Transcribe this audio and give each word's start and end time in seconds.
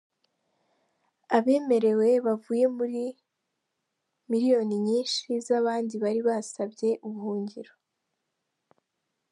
Abemerewe 1.37 2.09
bavuye 2.25 2.65
muri 2.77 3.03
miliyoni 4.29 4.75
nyinshi 4.87 5.27
z'abandi 5.45 5.93
bari 6.03 6.21
basabye 6.27 6.89
ubuhungiro. 7.07 7.73